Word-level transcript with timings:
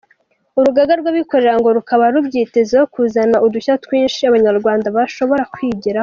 Urugaga 0.59 0.93
rw’abikorera 0.99 1.53
ngo 1.59 1.69
rukaba 1.77 2.03
rubyitezeho 2.13 2.85
kuzana 2.93 3.37
udushya 3.45 3.73
twinshi 3.83 4.21
Abanyarwanda 4.29 4.87
bashobora 4.97 5.43
kwigiraho. 5.53 5.99